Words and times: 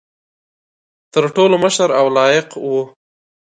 تر 1.13 1.23
ټولو 1.35 1.55
مشر 1.65 1.89
او 1.99 2.05
لایق 2.17 2.47
وو. 2.69 2.81